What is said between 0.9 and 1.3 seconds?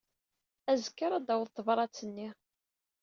ara